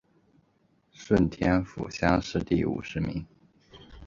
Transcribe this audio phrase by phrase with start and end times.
[0.91, 3.23] 顺天府乡试第五十名。